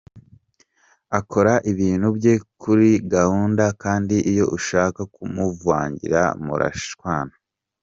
[1.19, 7.33] Akora ibintu bye kuri gahunda kandi iyo ushaka kumuvangira murashwana.